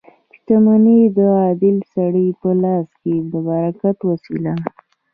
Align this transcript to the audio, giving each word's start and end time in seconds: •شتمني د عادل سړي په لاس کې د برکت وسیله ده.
•شتمني 0.35 0.99
د 1.17 1.19
عادل 1.39 1.77
سړي 1.93 2.27
په 2.41 2.49
لاس 2.63 2.89
کې 3.01 3.15
د 3.31 3.33
برکت 3.47 3.97
وسیله 4.09 4.53
ده. 4.61 4.67